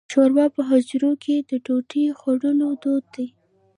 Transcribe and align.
شوروا 0.11 0.45
په 0.55 0.61
حجرو 0.69 1.11
کې 1.23 1.35
د 1.49 1.51
ډوډۍ 1.65 2.05
خوړلو 2.19 2.69
دود 2.81 3.05
دی. 3.15 3.27